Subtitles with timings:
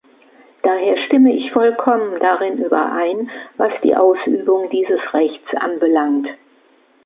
[0.63, 6.27] Daher stimme ich vollkommen darin überein, was die Ausübung dieses Rechts anbelangt.